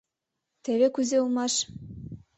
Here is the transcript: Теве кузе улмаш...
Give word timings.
Теве 0.63 0.87
кузе 0.95 1.17
улмаш... 1.25 1.53